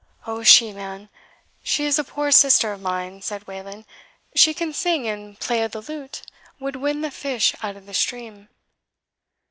"Oh, 0.25 0.41
she, 0.41 0.73
man! 0.73 1.09
she 1.61 1.85
is 1.85 1.99
a 1.99 2.03
poor 2.03 2.31
sister 2.31 2.71
of 2.71 2.81
mine," 2.81 3.21
said 3.21 3.45
Wayland; 3.45 3.85
"she 4.33 4.51
can 4.51 4.73
sing 4.73 5.07
and 5.07 5.39
play 5.39 5.63
o' 5.63 5.67
the 5.67 5.79
lute 5.79 6.23
would 6.59 6.75
win 6.77 7.01
the 7.01 7.11
fish 7.11 7.53
out 7.61 7.77
o' 7.77 7.81
the 7.81 7.93
stream." 7.93 8.49